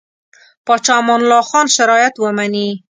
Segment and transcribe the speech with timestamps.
[0.65, 2.67] پاچا امان الله خان شرایط ومني.